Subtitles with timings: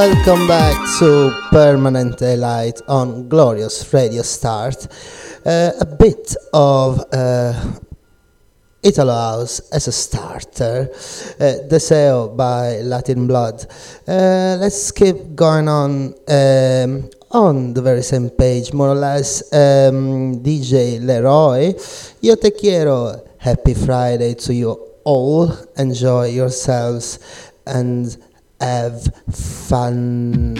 [0.00, 4.88] welcome back to Permanent Daylight on Glorious Radio Start.
[5.44, 7.52] Uh, a bit of uh,
[8.82, 10.88] Italo House as a starter,
[11.38, 13.66] uh, Deseo by Latin Blood.
[14.08, 19.42] Uh, let's keep going on um, on the very same page, more or less.
[19.52, 21.74] Um, DJ Leroy,
[22.22, 24.70] Yo Te Quiero, happy Friday to you
[25.04, 25.52] all.
[25.76, 27.18] Enjoy yourselves
[27.66, 28.16] and
[28.60, 29.02] have
[29.32, 30.56] fun.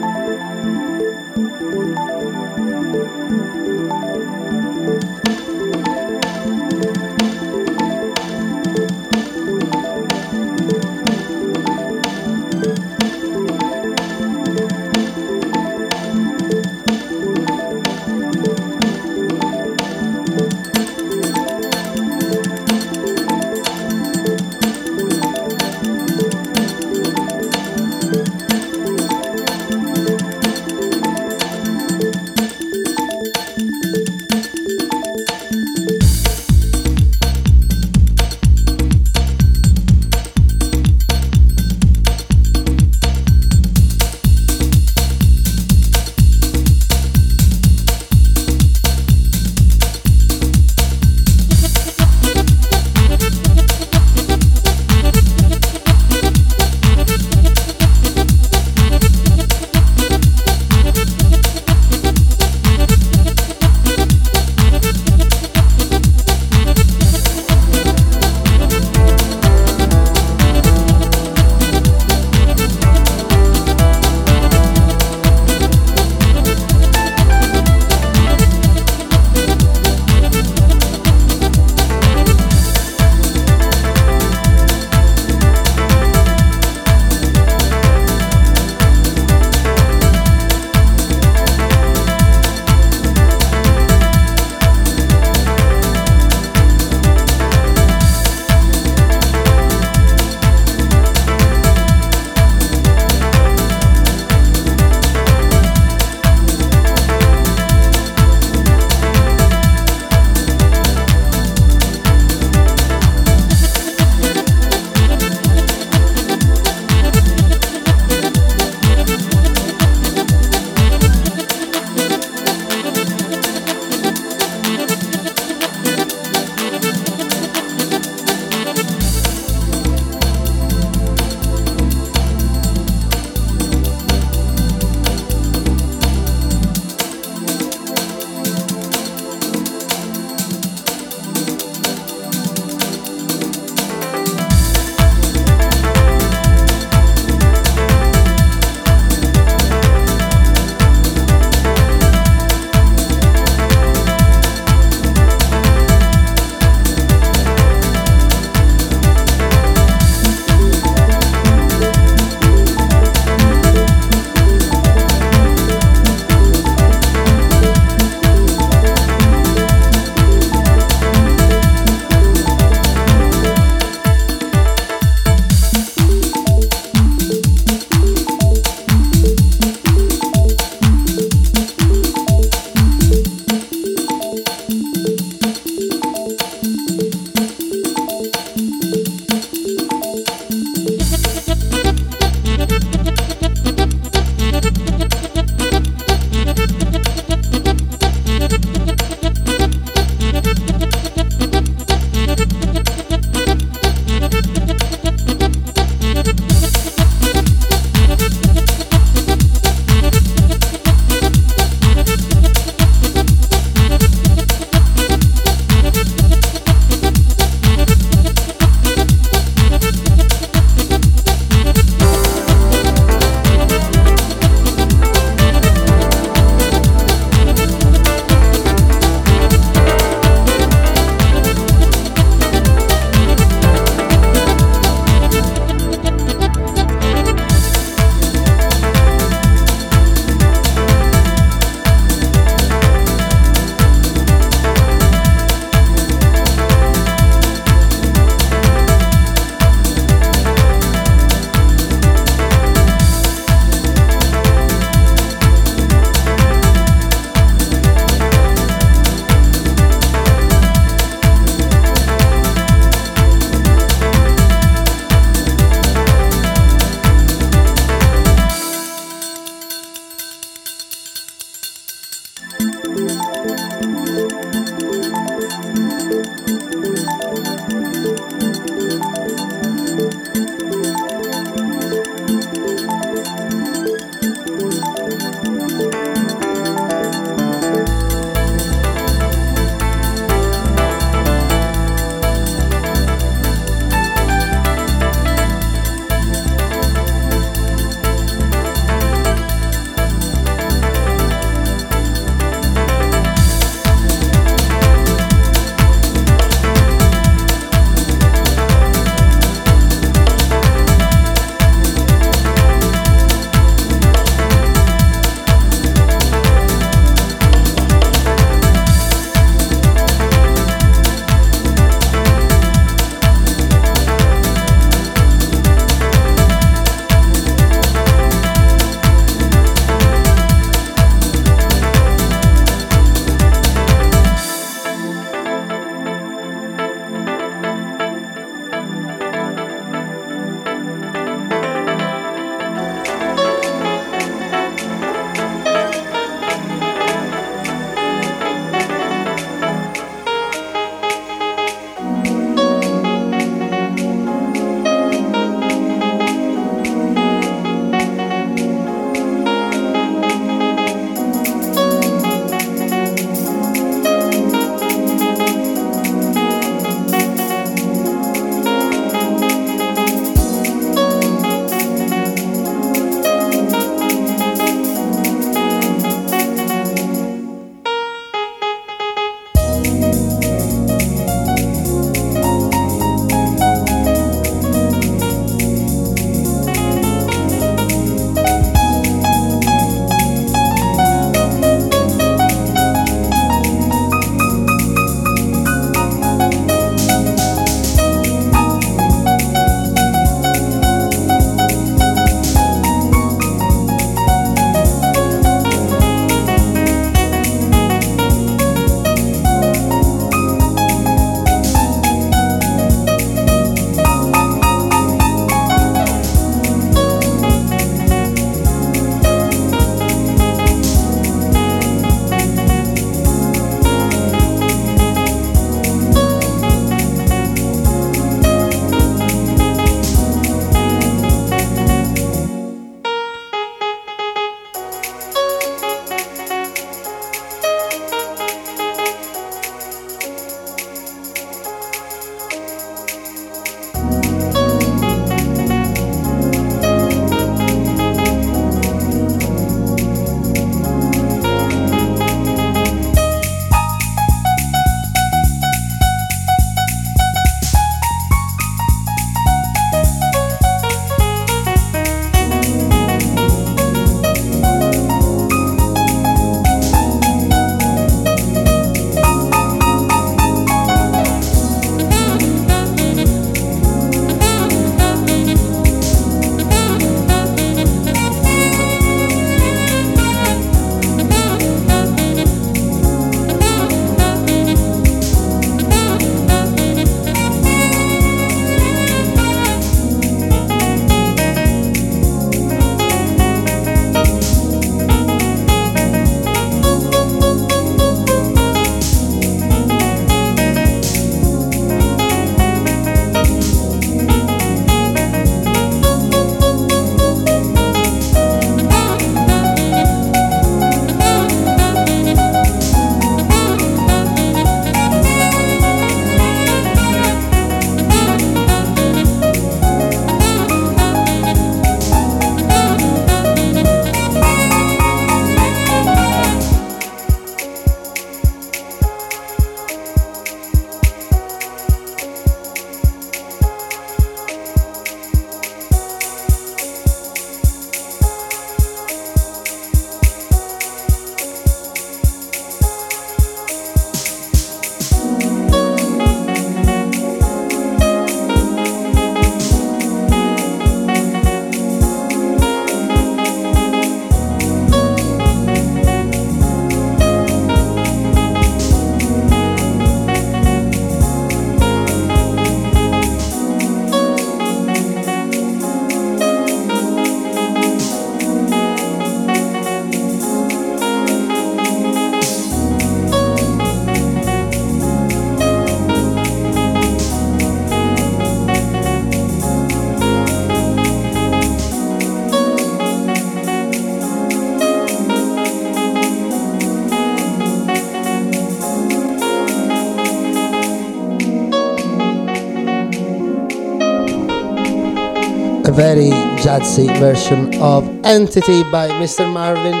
[595.84, 596.30] a very
[596.62, 599.52] jazzy version of Entity by Mr.
[599.52, 600.00] Marvin.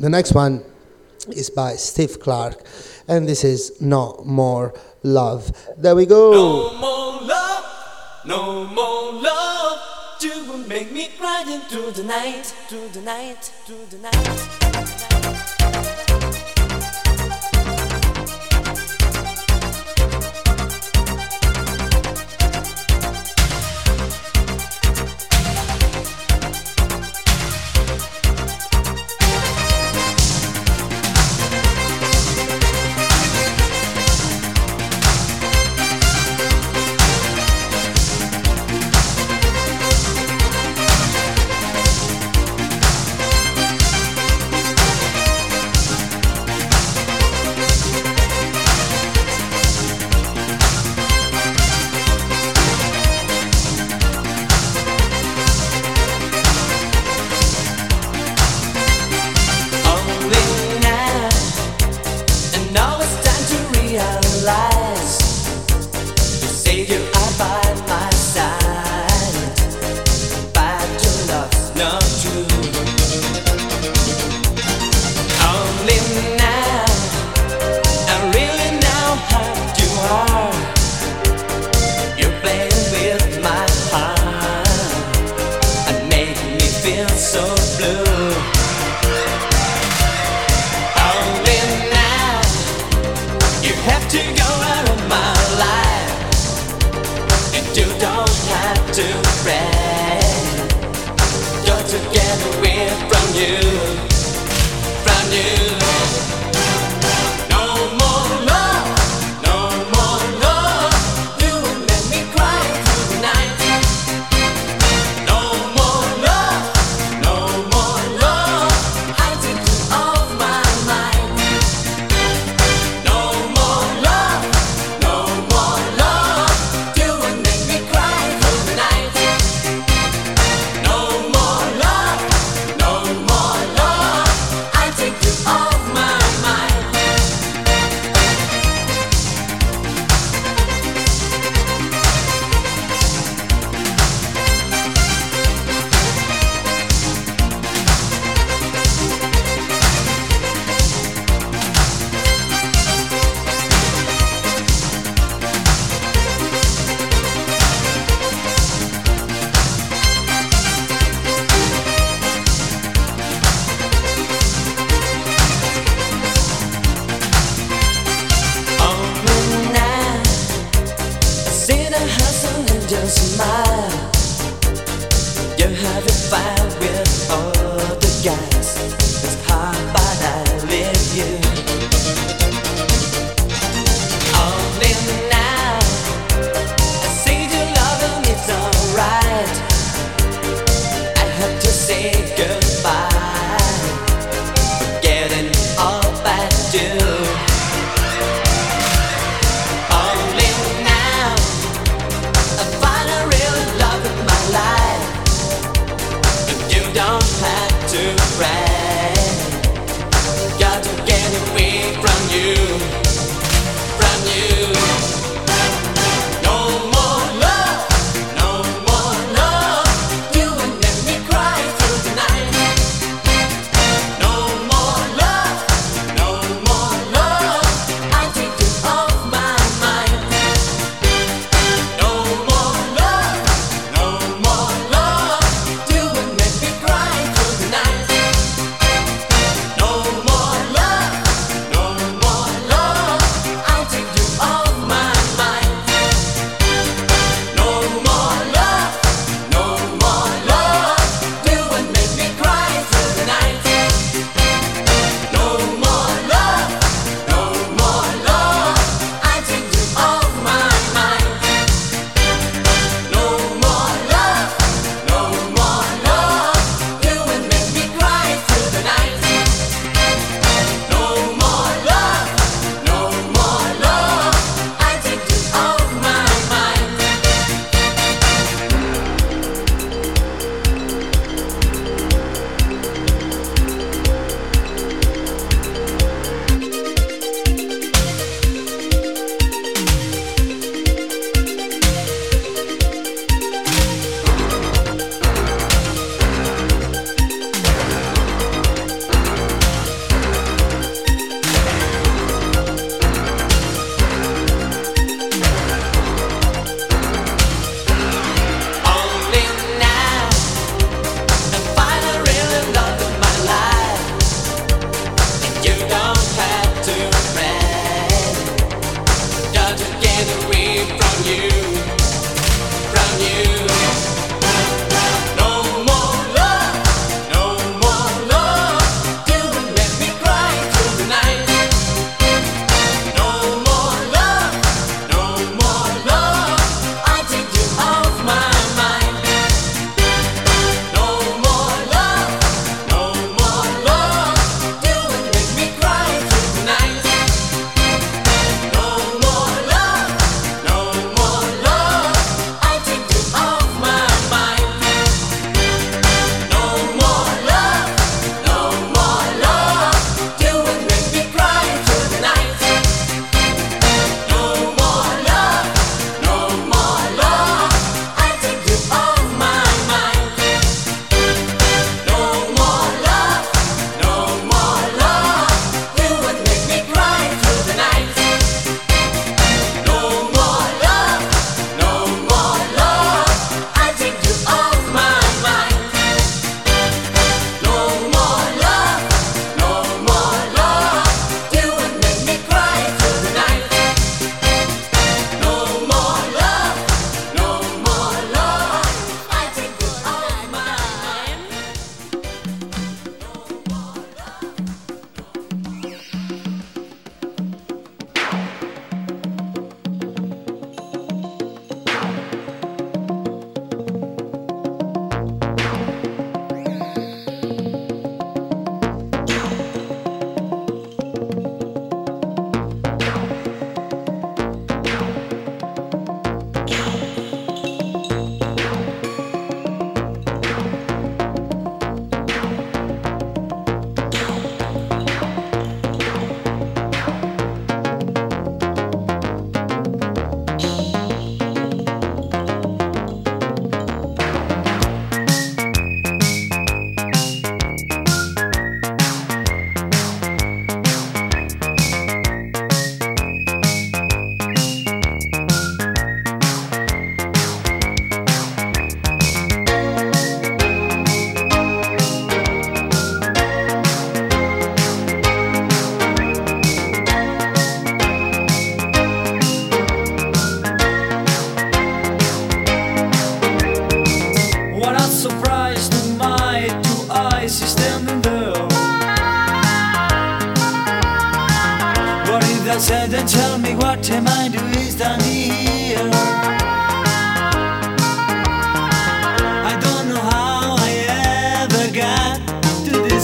[0.00, 0.64] The next one
[1.28, 2.66] is by Steve Clark,
[3.06, 5.52] and this is No More Love.
[5.76, 6.32] There we go.
[6.32, 7.64] No more love,
[8.26, 9.78] no more love.
[10.20, 14.65] You will make me cry into the night, to the night, to the night.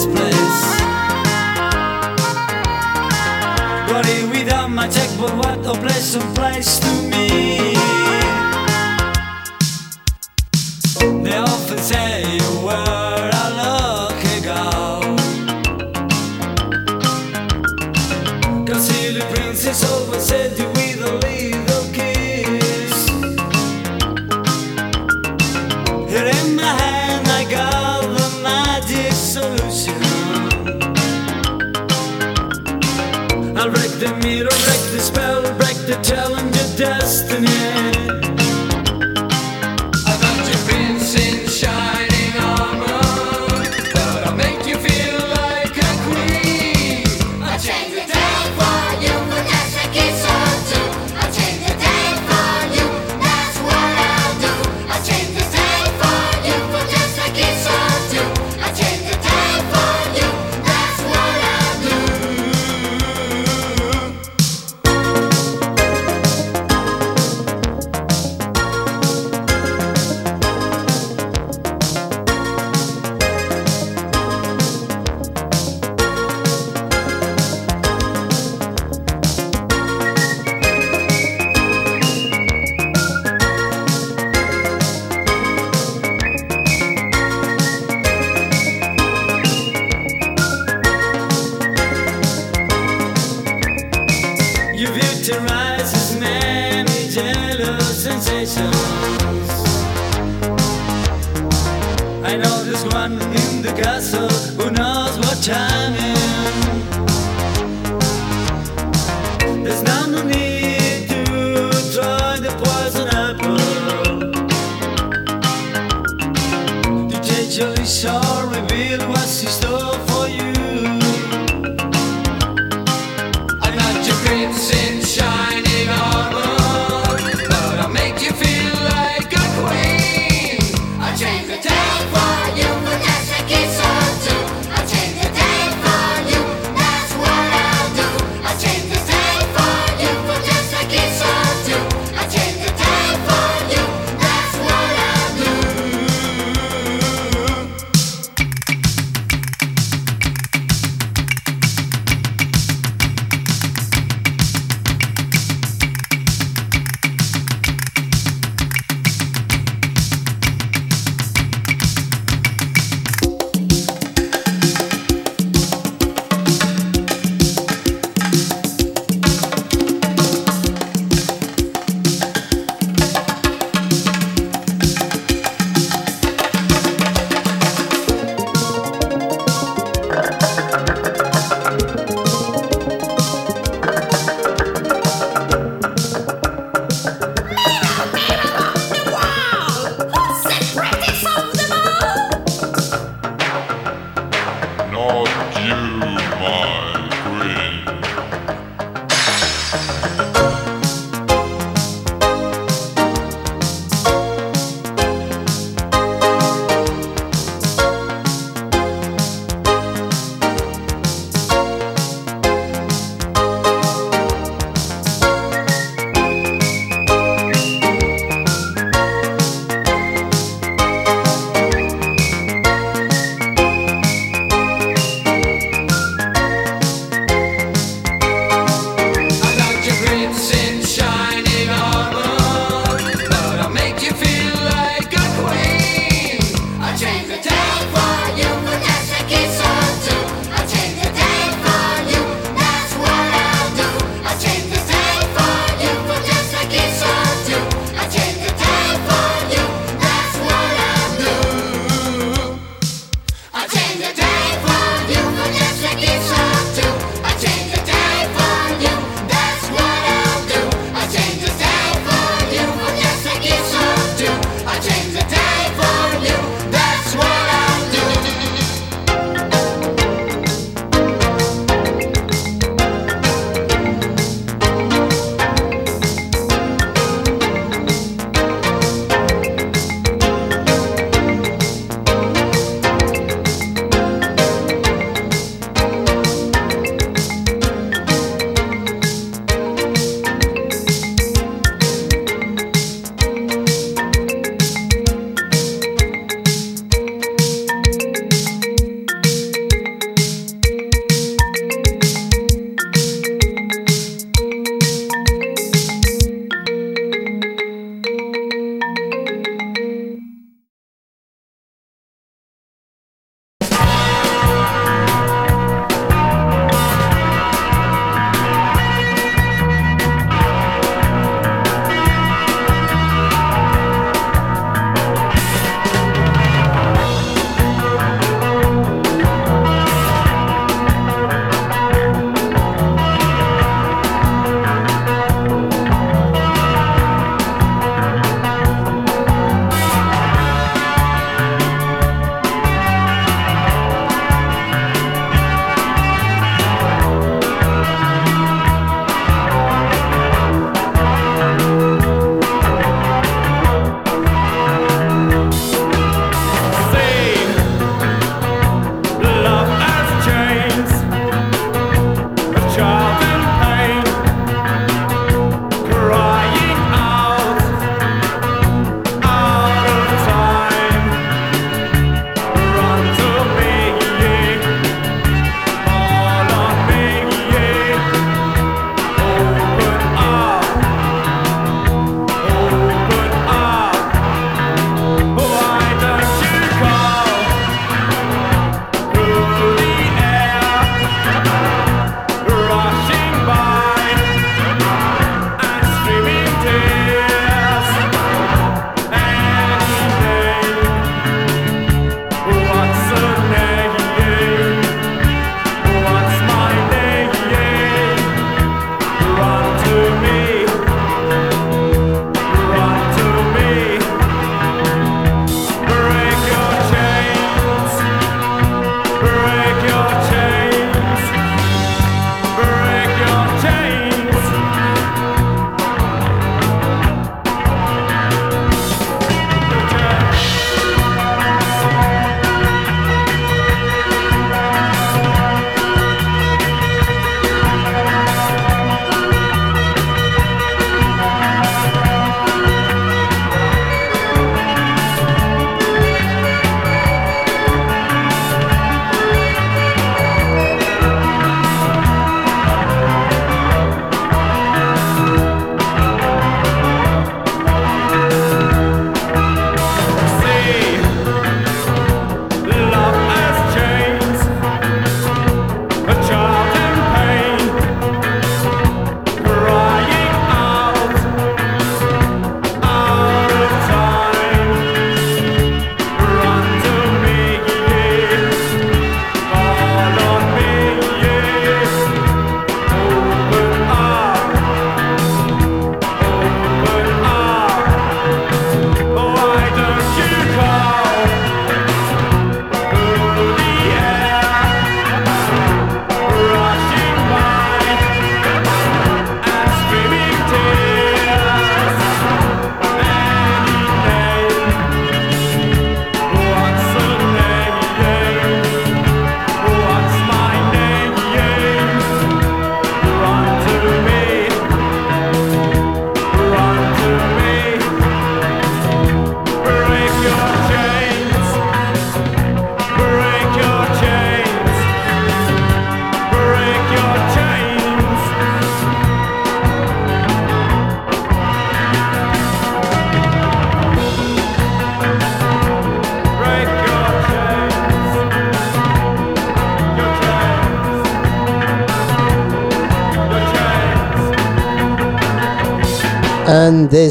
[0.02, 0.62] this place.
[3.90, 7.74] Worry without my checkbook, what a pleasant place to me.
[11.22, 12.31] They often say.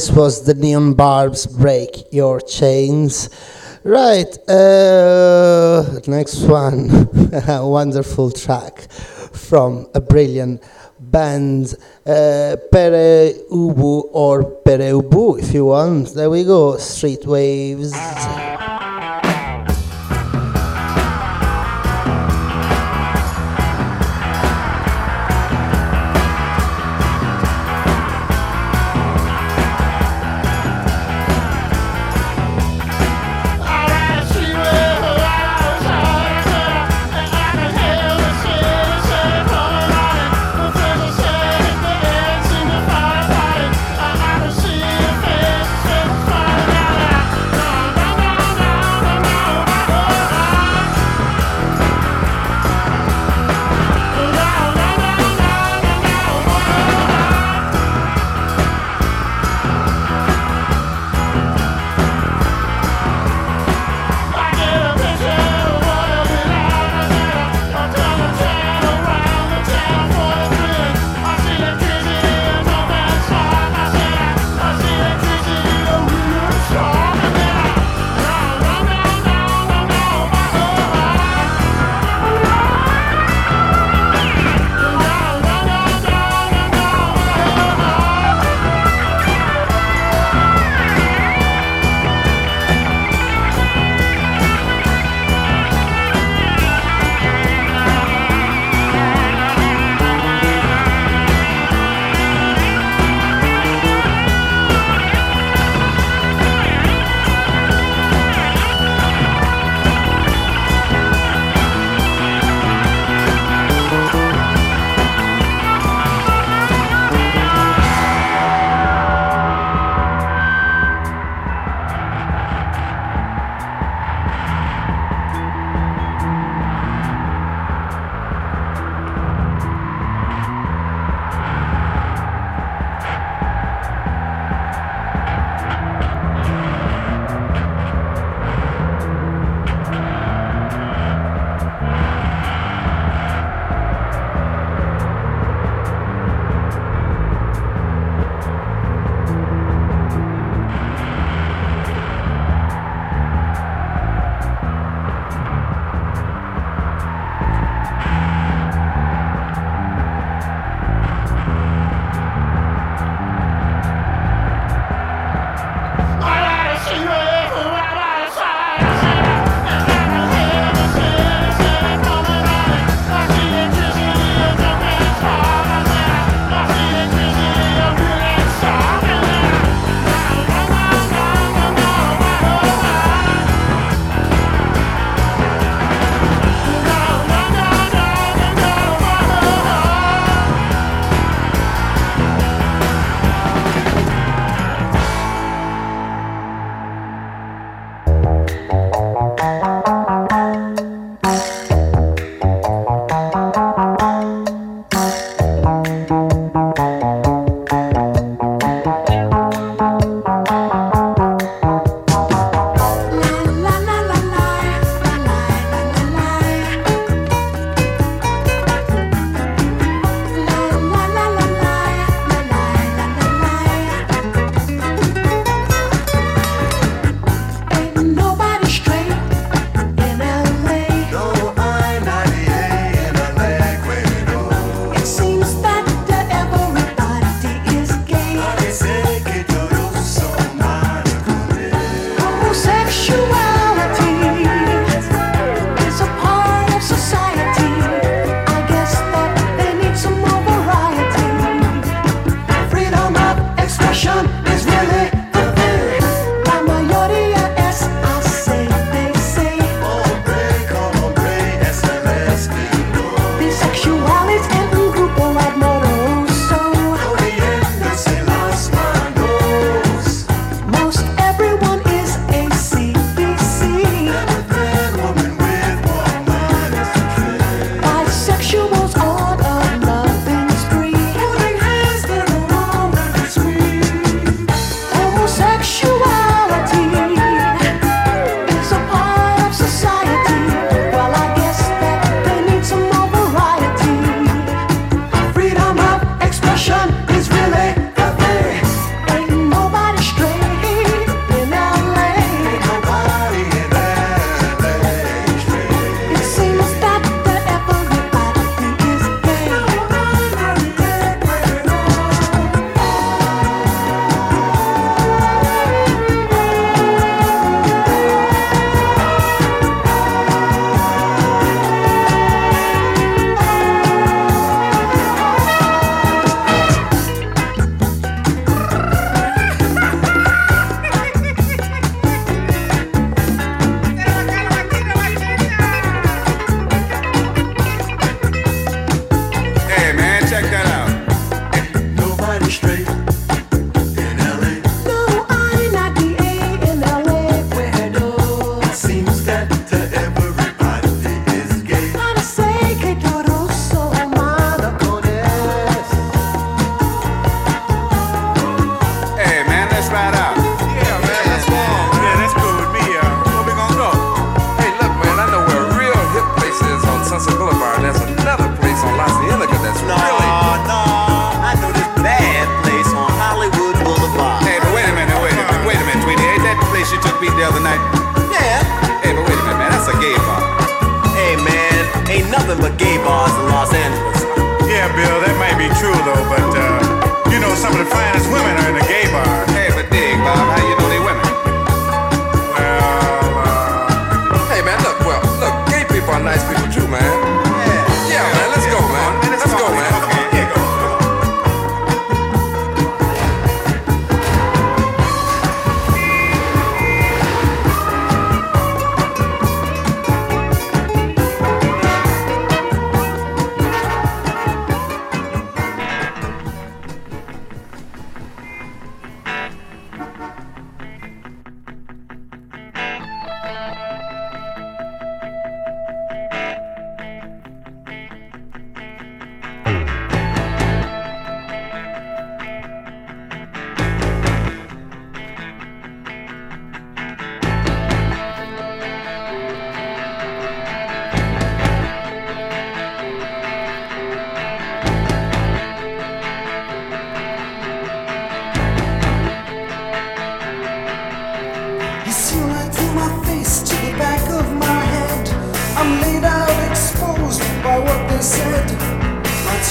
[0.01, 3.29] This was the Neon Barbs Break Your Chains.
[3.83, 6.89] Right, uh, next one,
[7.47, 8.89] a wonderful track
[9.31, 10.63] from a brilliant
[10.99, 11.75] band,
[12.07, 16.15] uh, Pere Ubu or Pere Ubu if you want.
[16.15, 17.93] There we go, Street Waves.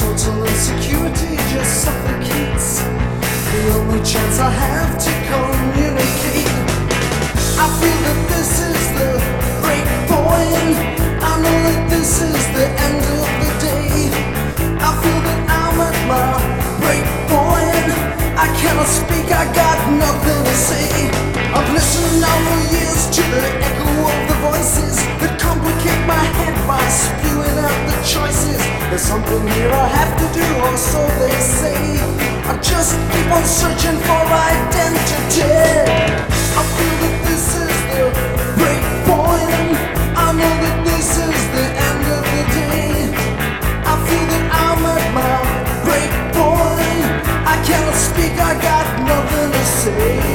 [0.01, 2.81] Total insecurity just suffocates.
[3.53, 6.49] The only chance I have to communicate.
[7.61, 9.11] I feel that this is the
[9.61, 10.79] break point.
[11.21, 14.09] I know that this is the end of the day.
[14.81, 16.50] I feel that I'm at my.
[18.41, 20.89] I cannot speak, I got nothing to say.
[21.53, 26.57] I've listened now for years to the echo of the voices that complicate my head
[26.65, 28.57] by spewing out the choices.
[28.89, 31.77] There's something here I have to do, or so they say.
[32.49, 35.45] I just keep on searching for identity.
[36.57, 38.09] I feel that this is the
[38.57, 39.77] break point.
[40.17, 41.40] I know that this is
[47.71, 50.30] I cannot speak, I got nothing to say.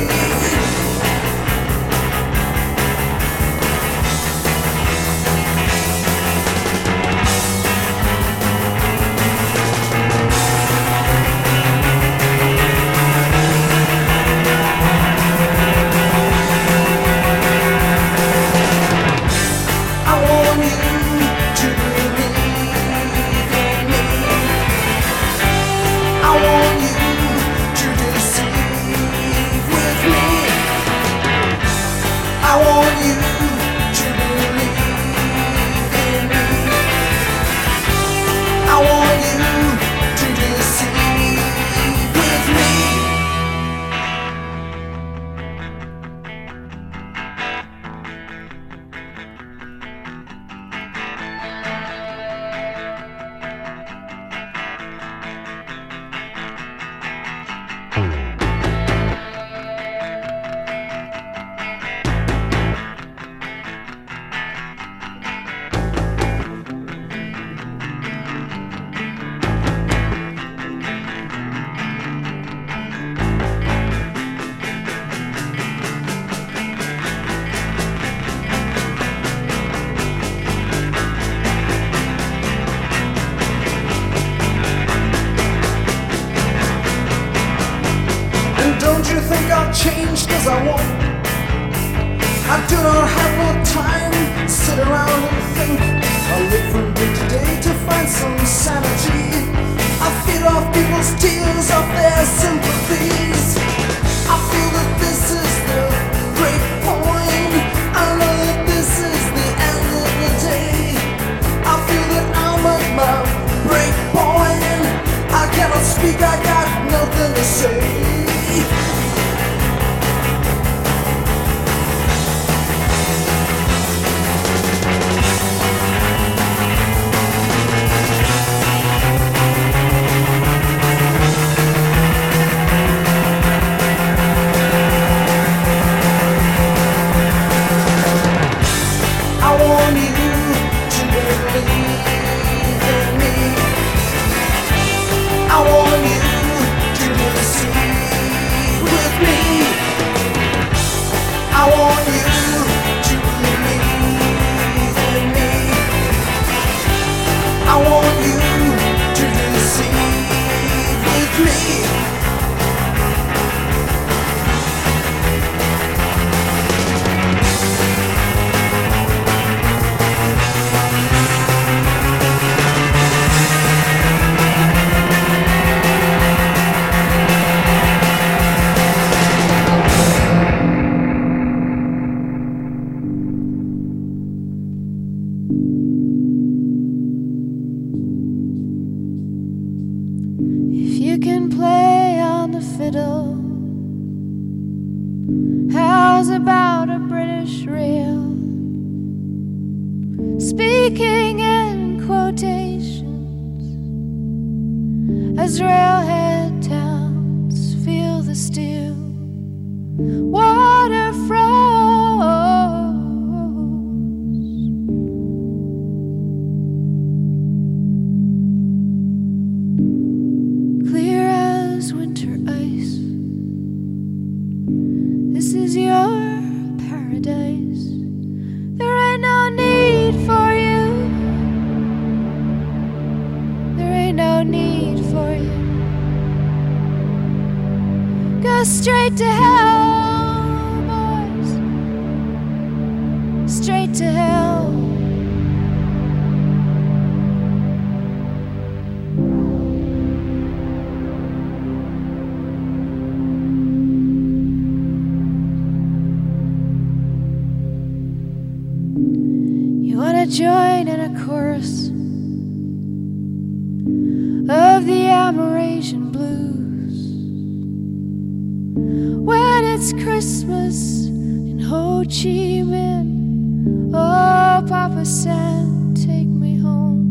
[275.05, 277.05] San, take me home.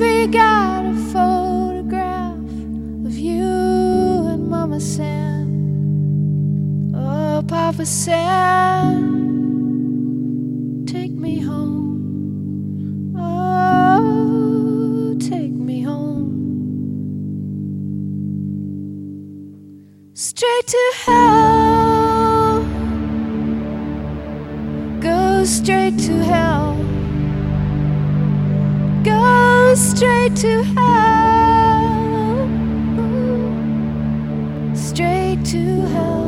[0.00, 2.38] We got a photograph
[3.06, 5.46] of you and Mama San.
[6.94, 9.12] Oh, Papa San
[10.86, 13.14] take me home.
[13.18, 16.30] Oh, take me home.
[20.14, 21.51] Straight to hell.
[25.62, 26.74] Straight to hell.
[29.04, 32.48] Go straight to hell.
[34.74, 36.21] Straight to hell.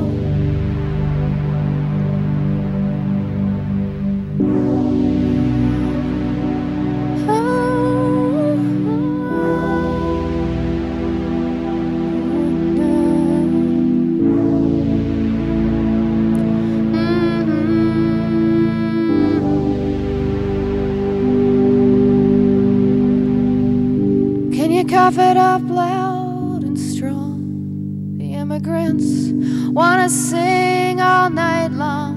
[25.14, 28.16] Cough it up loud and strong?
[28.18, 29.30] The immigrants
[29.70, 32.16] wanna sing all night long.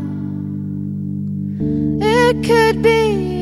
[2.02, 3.37] It could be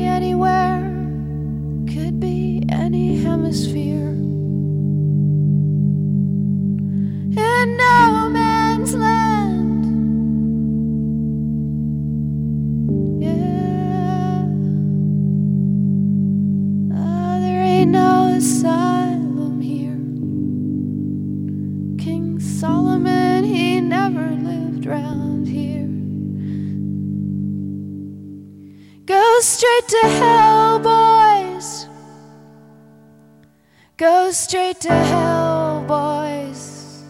[34.36, 37.02] straight to hell, boys.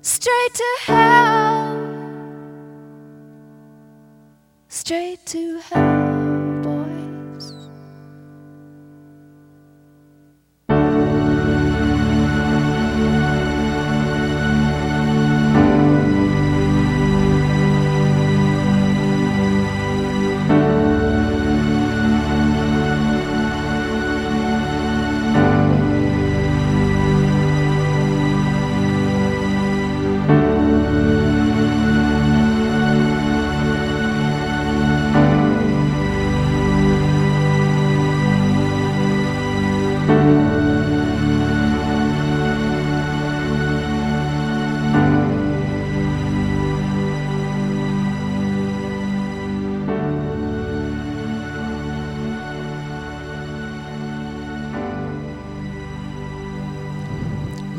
[0.00, 1.82] Straight to hell.
[4.68, 6.21] Straight to hell,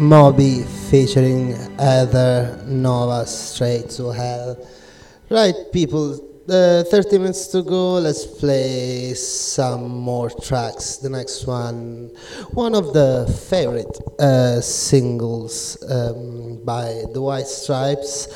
[0.04, 4.58] Moby featuring Heather Nova Straight to Hell.
[5.30, 7.99] Right, people, uh, 30 minutes to go.
[7.99, 10.97] Let's play some more tracks.
[10.97, 12.12] The next one,
[12.51, 18.28] one of the favorite uh, singles um, by the White Stripes,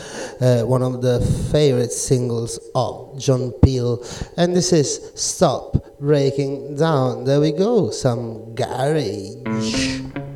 [0.41, 1.20] uh, one of the
[1.51, 4.03] favorite singles of John Peel,
[4.38, 7.26] and this is Stop Breaking Down.
[7.26, 10.26] There we go, some garage.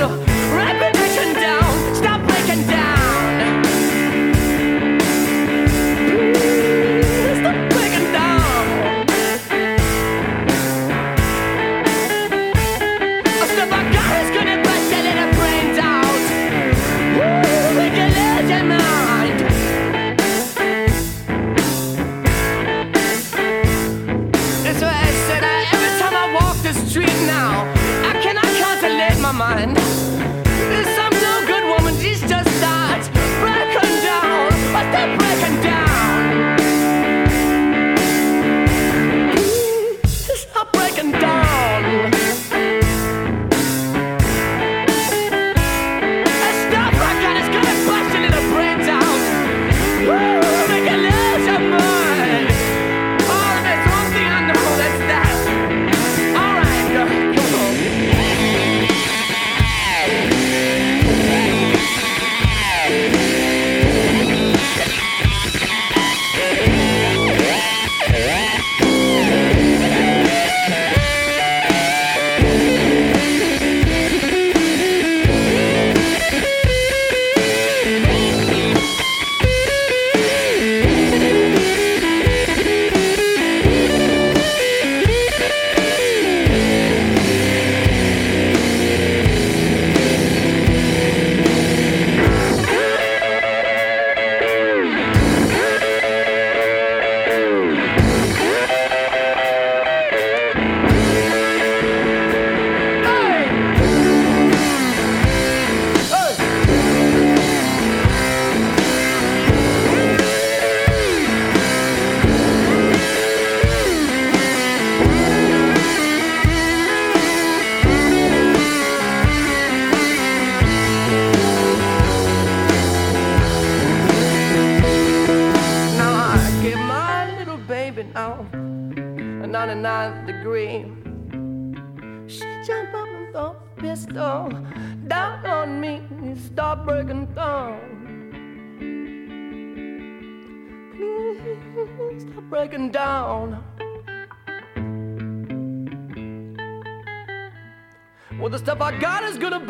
[0.00, 0.29] bueno.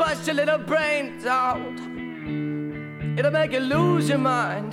[0.00, 1.78] bust your little brains out.
[3.18, 4.69] It'll make you lose your mind.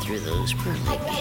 [0.00, 1.11] Through those pearly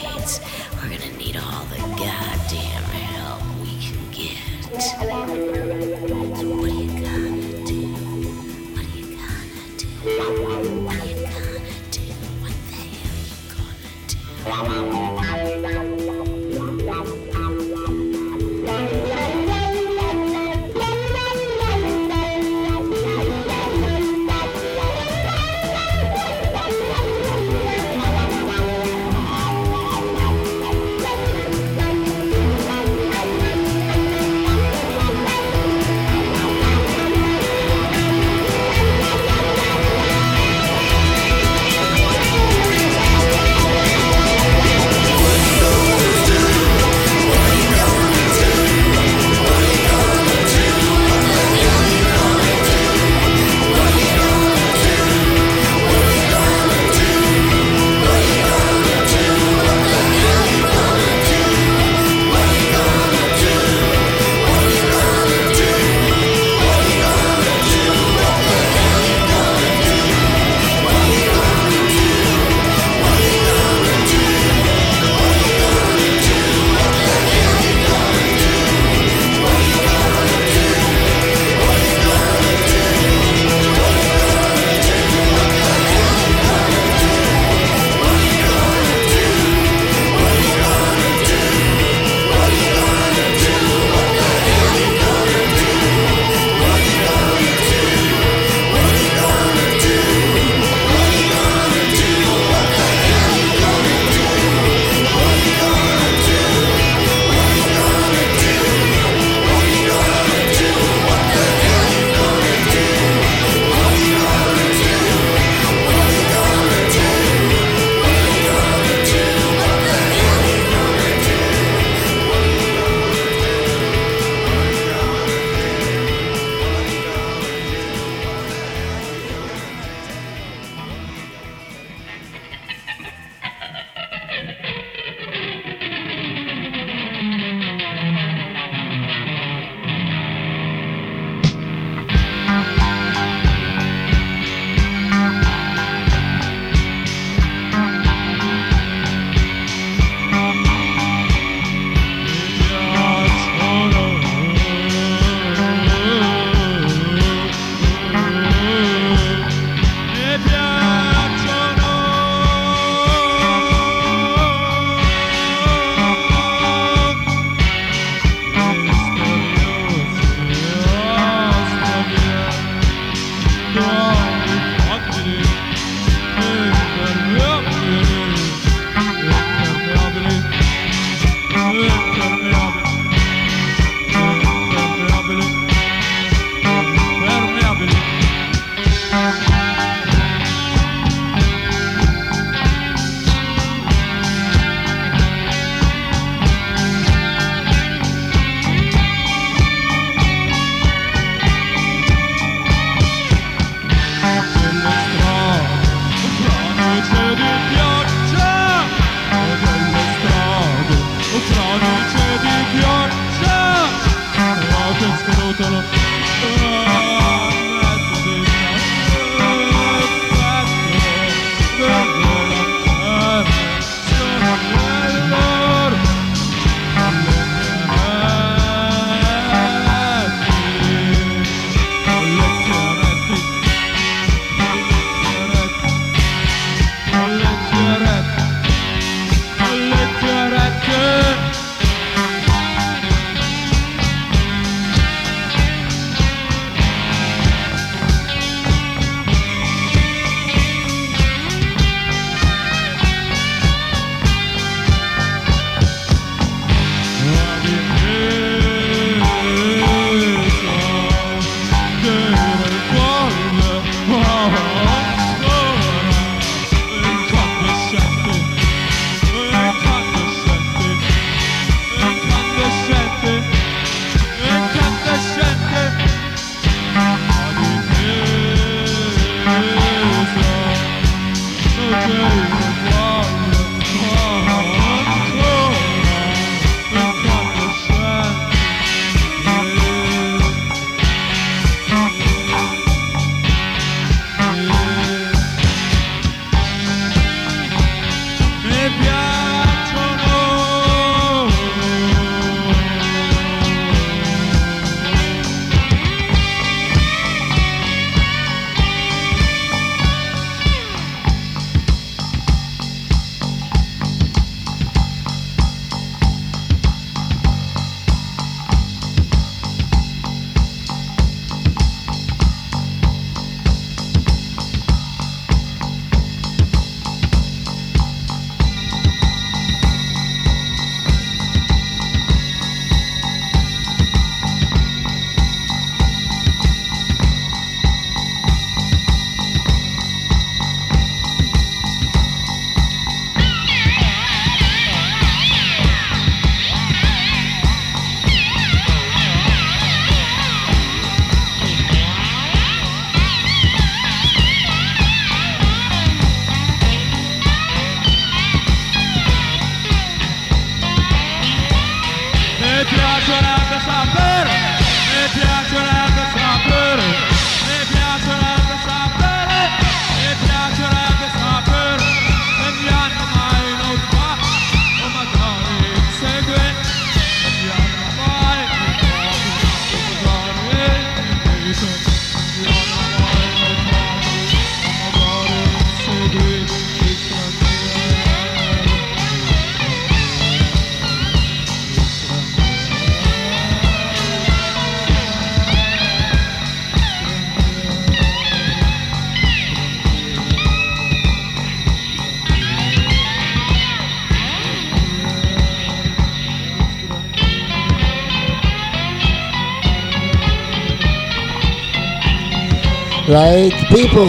[413.31, 414.27] Right, people.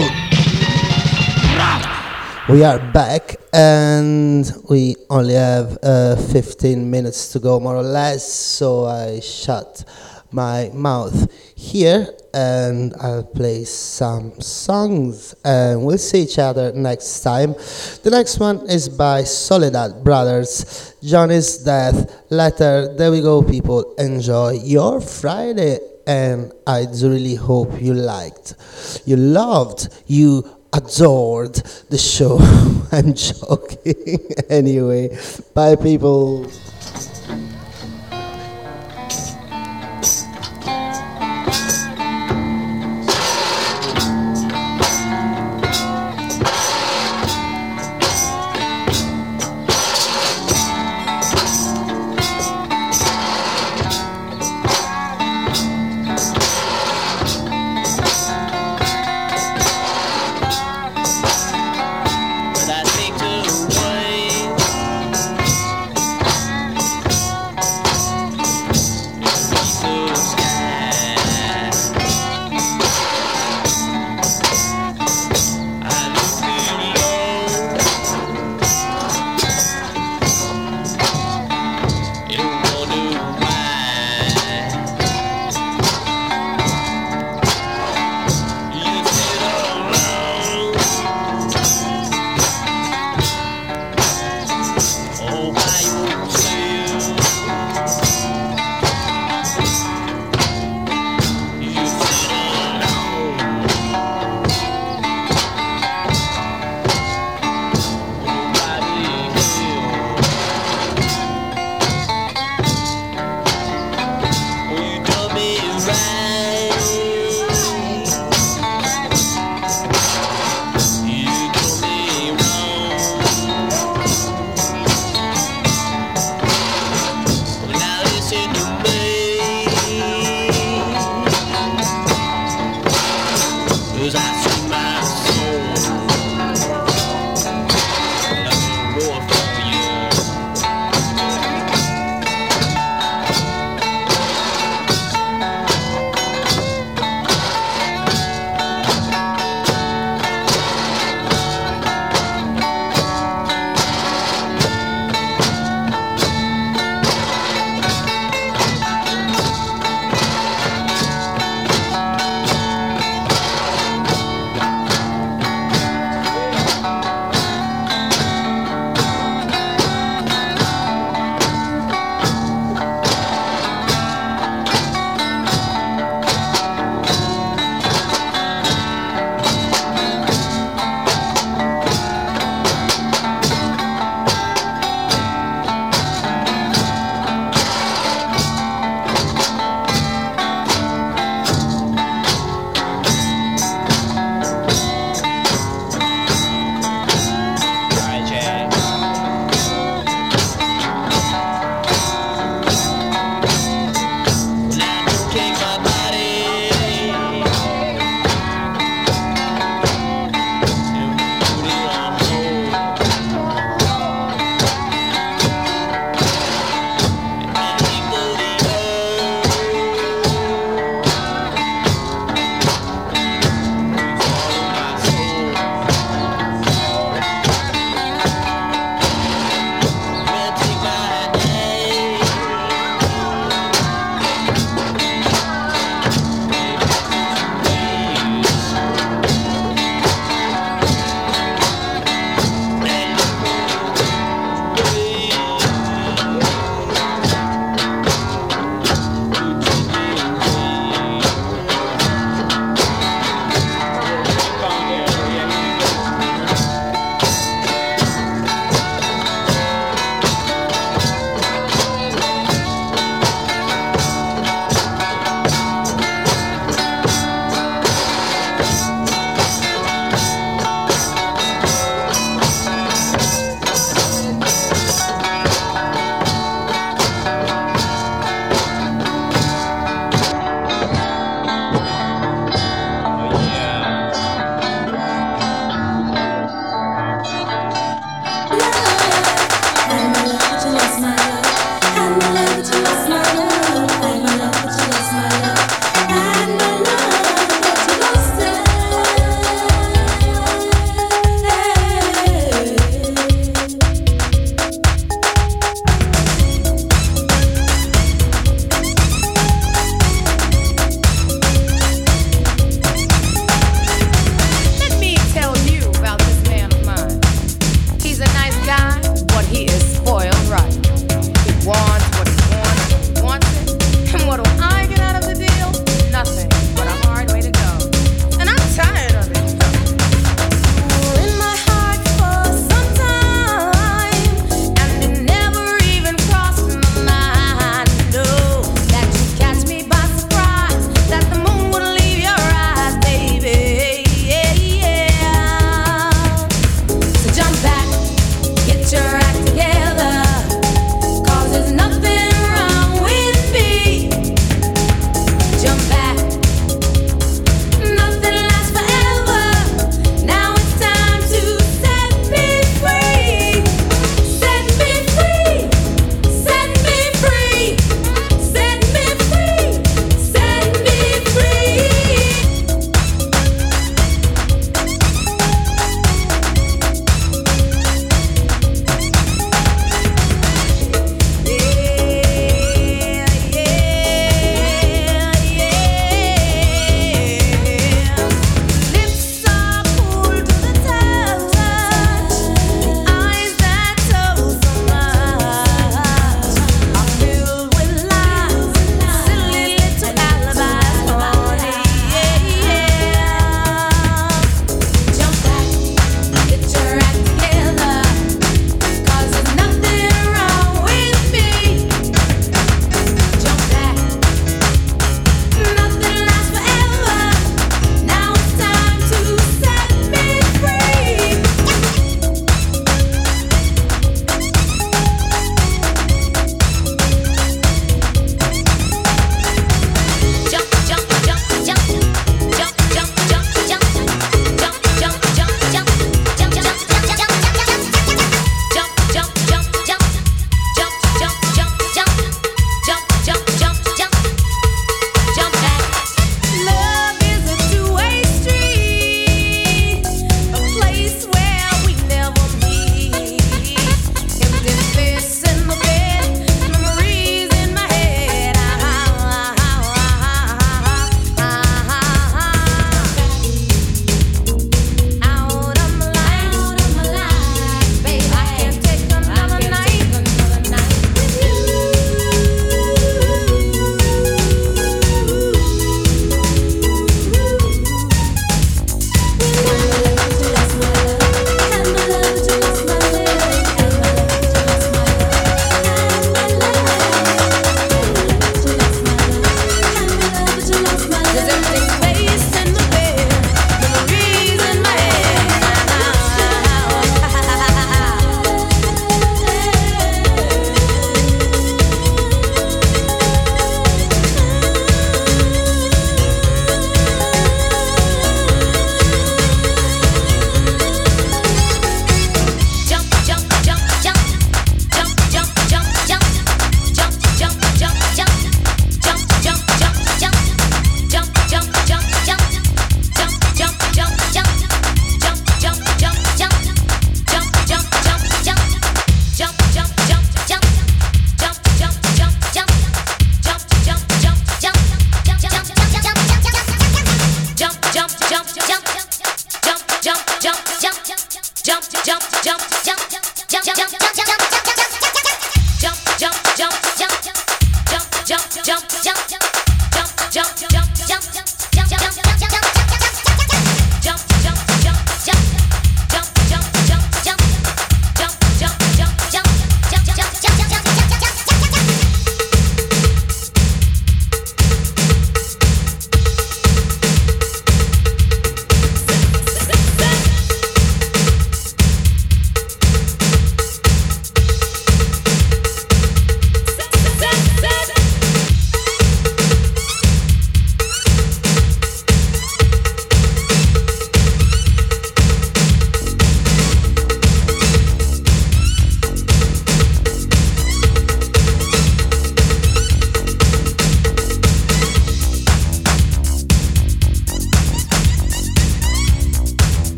[2.47, 8.25] We are back and we only have uh, 15 minutes to go, more or less.
[8.31, 9.83] So I shut
[10.31, 17.55] my mouth here and I'll play some songs and we'll see each other next time.
[18.03, 22.95] The next one is by Soledad Brothers, Johnny's Death Letter.
[22.95, 23.95] There we go, people.
[23.95, 28.55] Enjoy your Friday and I really hope you liked,
[29.05, 30.43] you loved, you
[30.73, 31.55] adored
[31.89, 32.37] the show.
[32.91, 34.19] I'm joking.
[34.49, 35.17] anyway,
[35.53, 36.47] bye, people.